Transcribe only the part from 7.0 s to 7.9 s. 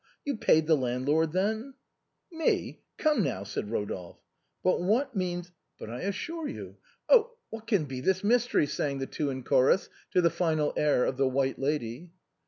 —""Oh, what can